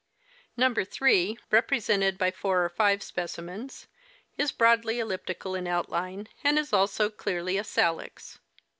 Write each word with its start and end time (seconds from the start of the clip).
"Number 0.57 0.83
3, 0.83 1.37
represented 1.51 2.17
by 2.17 2.31
four 2.31 2.65
or 2.65 2.69
five 2.69 3.01
sjiecimens, 3.01 3.85
is 4.35 4.51
broadly 4.51 4.97
elliptical 4.97 5.53
in 5.53 5.67
outline, 5.67 6.27
and 6.43 6.57
is 6.57 6.73
also 6.73 7.07
clearly 7.11 7.55
a 7.59 7.63
Salix. 7.63 8.39